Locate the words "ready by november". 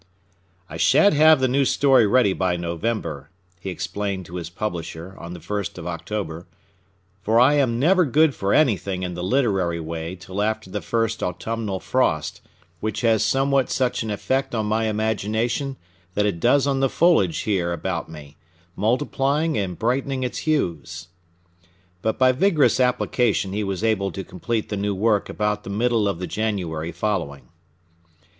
2.07-3.29